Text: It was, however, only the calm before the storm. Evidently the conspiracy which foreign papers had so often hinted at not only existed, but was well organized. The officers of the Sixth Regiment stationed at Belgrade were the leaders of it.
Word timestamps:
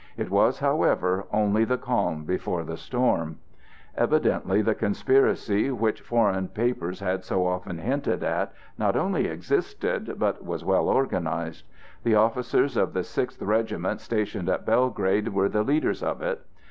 It 0.17 0.31
was, 0.31 0.57
however, 0.57 1.27
only 1.31 1.63
the 1.63 1.77
calm 1.77 2.23
before 2.23 2.63
the 2.63 2.75
storm. 2.75 3.37
Evidently 3.95 4.63
the 4.63 4.73
conspiracy 4.73 5.69
which 5.69 6.01
foreign 6.01 6.47
papers 6.47 7.01
had 7.01 7.23
so 7.23 7.45
often 7.45 7.77
hinted 7.77 8.23
at 8.23 8.51
not 8.79 8.95
only 8.95 9.27
existed, 9.27 10.15
but 10.17 10.43
was 10.43 10.65
well 10.65 10.89
organized. 10.89 11.65
The 12.01 12.15
officers 12.15 12.75
of 12.77 12.93
the 12.93 13.03
Sixth 13.03 13.43
Regiment 13.43 14.01
stationed 14.01 14.49
at 14.49 14.65
Belgrade 14.65 15.27
were 15.35 15.49
the 15.49 15.61
leaders 15.61 16.01
of 16.01 16.23
it. 16.23 16.41